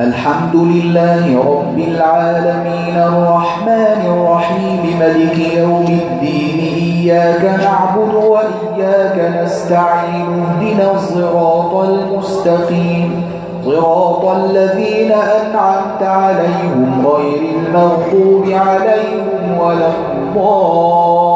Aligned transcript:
الحمد 0.00 0.56
لله 0.56 1.38
رب 1.38 1.78
العالمين 1.78 2.96
الرحمن 2.96 4.00
الرحيم 4.06 4.98
ملك 5.00 5.38
يوم 5.56 5.86
الدين 5.86 6.58
إياك 6.74 7.60
نعبد 7.62 8.14
وإياك 8.14 9.42
نستعين 9.42 10.42
اهدنا 10.42 10.92
الصراط 10.94 11.74
المستقيم. 11.74 13.22
صراط 13.64 14.24
الذين 14.24 15.12
أنعمت 15.12 16.02
عليهم 16.02 17.06
غير 17.06 17.40
المغضوب 17.56 18.44
عليهم 18.50 19.58
ولا 19.60 19.88
الضالين. 19.88 21.33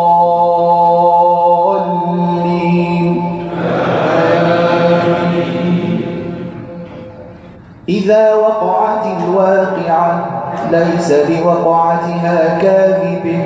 إذا 8.09 8.35
وقعت 8.35 9.07
الواقعة 9.07 10.27
ليس 10.71 11.13
لوقعتها 11.13 12.59
كاذب 12.63 13.45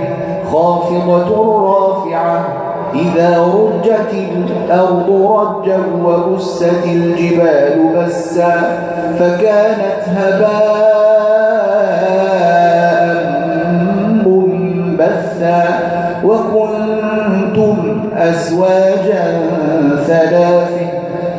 خافضة 0.52 1.30
رافعة. 1.68 2.44
إذا 2.94 3.38
رجت 3.38 4.14
الأرض 4.14 5.10
رجا 5.10 5.78
وبست 6.04 6.84
الجبال 6.84 7.88
بسا 7.96 8.54
فكانت 9.18 10.02
هباء 10.06 10.82
منبثا. 14.26 15.64
وكنتم 16.24 17.76
أزواجا 18.16 19.40
ثلاث 20.06 20.81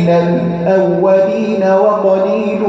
من 0.00 0.08
الأولين 0.08 1.62
وقليل 1.62 2.60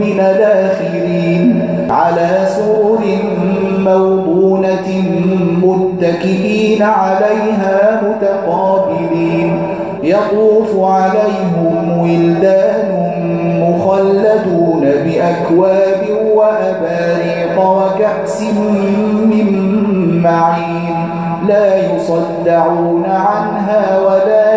من 0.00 0.20
الآخرين. 0.20 1.68
على 1.90 2.28
سور 2.46 2.98
موضونة 3.78 4.88
متكئين 5.62 6.82
عليها 6.82 8.00
متقابلين. 8.02 9.58
يطوف 10.02 10.90
عليهم 10.90 11.98
ولدان 12.02 12.88
مخلدون 13.60 14.80
بأكواب 14.80 16.02
وأباريق 16.34 17.58
وكأس 17.58 18.42
من 19.30 19.48
معين. 20.22 21.08
لا 21.48 21.76
يصدعون 21.76 23.04
عنها 23.04 23.98
ولا 24.06 24.56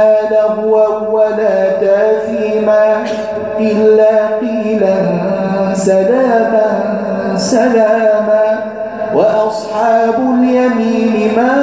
سلاما 7.51 8.63
وأصحاب 9.15 10.15
اليمين 10.39 11.31
ما 11.35 11.53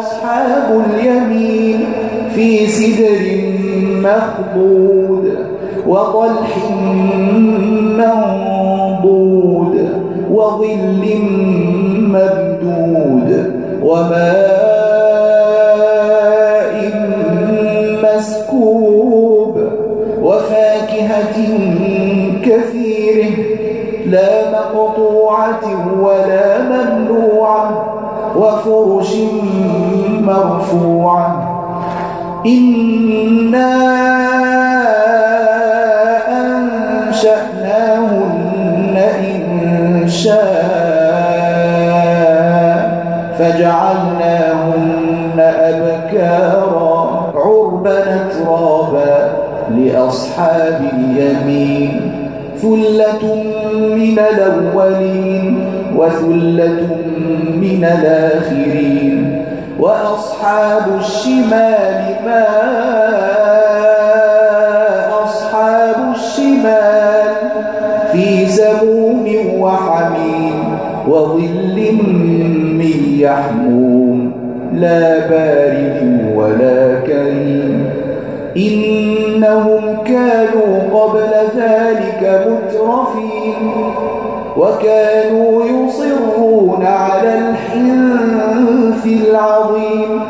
أصحاب 0.00 0.84
اليمين 0.86 1.92
في 2.34 2.66
سدر 2.66 3.22
مخضود 4.04 5.46
وطلح 5.86 6.56
وفاكهة 20.22 21.36
كثير 22.44 23.46
لا 24.06 24.50
مقطوعة 24.50 25.60
ولا 26.00 26.58
ممنوعة 26.62 27.96
وفرش 28.36 29.14
مرفوعة 30.20 31.46
إنا 32.46 33.80
أنشأناهن 37.30 38.96
إن 38.96 40.08
شاء 40.08 40.89
لأصحاب 50.10 50.80
اليمين. 50.92 52.00
ثلة 52.62 53.22
من 53.94 54.18
الأولين 54.18 55.64
وثلة 55.96 56.88
من 57.60 57.84
الآخرين. 57.84 59.44
وأصحاب 59.78 60.82
الشمال 61.00 62.00
ما 62.26 62.46
أصحاب 65.24 65.96
الشمال 66.14 67.30
في 68.12 68.46
سموم 68.46 69.26
وحميم 69.58 70.78
وظل 71.08 71.76
من 72.80 72.96
يحموم. 73.18 74.32
لا 74.74 75.18
بارد 75.28 75.98
ولا 76.34 77.00
كريم. 77.06 77.49
إنهم 78.56 79.96
كانوا 80.04 81.00
قبل 81.00 81.30
ذلك 81.56 82.46
مترفين 82.46 83.72
وكانوا 84.56 85.64
يصرون 85.64 86.86
على 86.86 87.38
الحنث 87.38 89.06
العظيم 89.06 90.20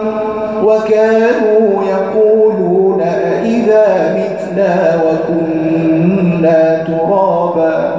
وكانوا 0.64 1.84
يقولون 1.84 3.00
أئذا 3.00 4.16
متنا 4.16 5.00
وكنا 5.06 6.84
ترابا 6.86 7.96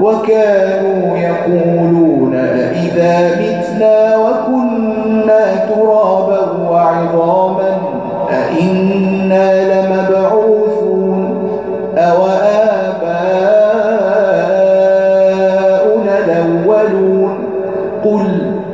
وكانوا 0.00 1.18
يقولون 1.18 2.34
أئذا 2.34 3.40
متنا 3.40 4.16
وكنا 4.16 4.63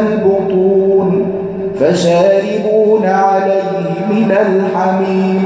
البطون 0.00 1.26
فشاربون 1.80 3.06
عليه 3.06 4.06
من 4.10 4.32
الحميم 4.32 5.44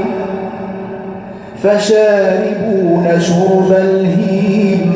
فشاربون 1.63 3.19
شرب 3.19 3.71
الهيم 3.71 4.93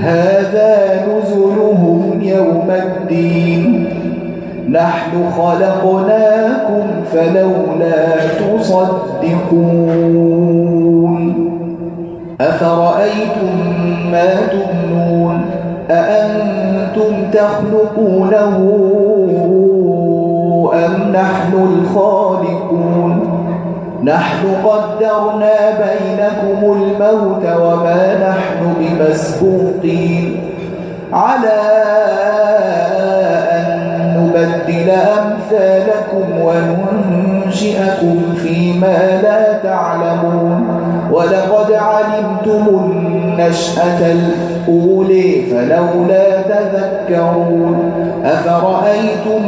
هذا 0.00 1.06
نزلهم 1.08 2.20
يوم 2.22 2.70
الدين 2.70 3.88
نحن 4.70 5.30
خلقناكم 5.36 6.86
فلولا 7.12 8.16
تصدقون 8.40 9.68
أفرأيتم 12.40 13.56
ما 14.12 14.34
تمنون 14.50 15.40
أأنتم 15.90 17.30
تخلقونه 17.32 18.56
أم 20.74 21.12
نحن 21.12 21.52
الخالقون؟ 21.52 23.20
نحن 24.04 24.46
قدرنا 24.64 25.56
بينكم 25.70 26.72
الموت 26.72 27.44
وما 27.60 28.02
نحن 28.30 28.74
بمسبوقين. 28.80 30.40
على 31.12 31.58
أن 33.52 33.64
نبدل 34.16 34.90
أمثالكم 34.90 36.26
وننشئكم 36.42 38.16
فيما 38.42 39.20
لا 39.22 39.42
تعلمون. 39.62 40.66
ولقد 41.12 41.72
علمتم 41.72 42.64
النشأة 43.38 44.12
الأولي 44.12 45.42
فلولا 45.42 46.42
تذكرون 46.42 47.92
أفرأيتم 48.24 49.42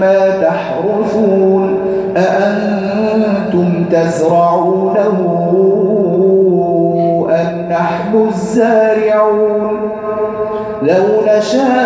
ما 0.00 0.30
تحرثون 0.42 1.78
أأنتم 2.16 3.84
تزرعونه 3.90 5.16
أم 7.30 7.68
نحن 7.70 8.28
الزارعون 8.28 9.76
لو 10.82 11.04
نشاء 11.26 11.85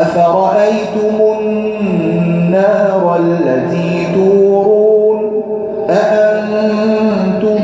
أفرأيتم 0.00 1.16
النار 1.40 3.20
التي 3.20 4.06
تورون 4.14 5.42
أأنتم 5.90 7.60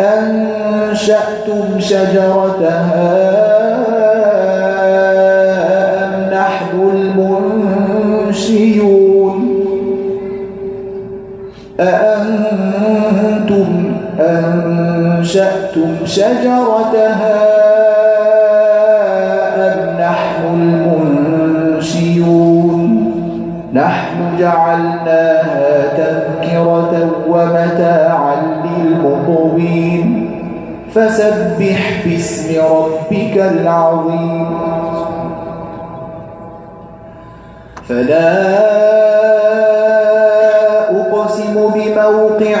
أنشأتم 0.00 1.78
شجرتها 1.78 3.12
أم 6.04 6.12
نحن 6.34 6.90
المنشيون 8.24 9.38
أأنتم 11.80 13.70
أنشأتم 14.20 15.90
شجرتها 16.04 17.42
أم 19.56 20.00
نحن 20.00 20.44
المنشيون 20.44 20.91
نحن 23.72 24.36
جعلناها 24.38 25.96
تذكرة 25.96 27.10
ومتاعا 27.28 28.36
للمقوين. 28.64 30.28
فسبح 30.94 32.02
باسم 32.04 32.60
ربك 32.60 33.36
العظيم. 33.36 34.58
فلا 37.88 38.32
أقسم 40.90 41.54
بموقع 41.74 42.60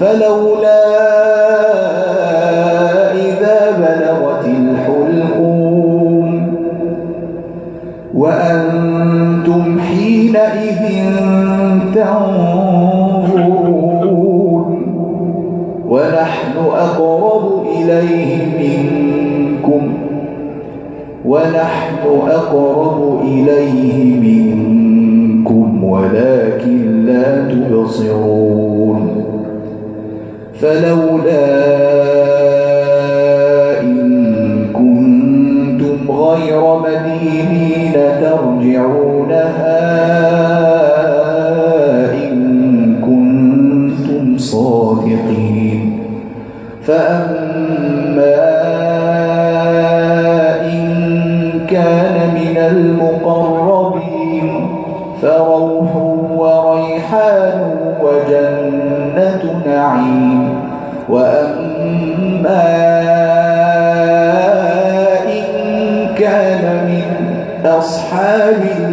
فلولا 0.00 0.86
إذا 3.14 3.58
بلغت 3.78 4.46
الحلقوم 4.46 6.46
وأنتم 8.14 9.80
حينئذ 9.80 10.82
تنظرون 11.94 13.06
ونحن 15.88 16.56
أقرب 16.58 17.62
إليه 17.76 18.36
منكم 18.58 19.94
ونحن 21.24 21.98
أقرب 22.28 23.20
إليه 23.22 24.20
منكم 24.20 25.84
ولكن 25.84 27.04
لا 27.06 27.48
تبصرون 27.48 29.35
فلولا 30.60 31.46
إن 33.80 33.98
كنتم 34.72 36.10
غير 36.10 36.62
مدينين 36.86 37.92
ترجعونها 38.20 39.80
إن 42.14 42.36
كنتم 43.06 44.38
صادقين. 44.38 45.82
فأما 46.82 47.35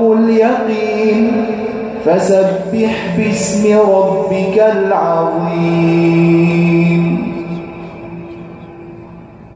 اليقين 0.00 1.30
فسبح 2.04 3.16
باسم 3.18 3.78
ربك 3.78 4.56
العظيم. 4.76 6.18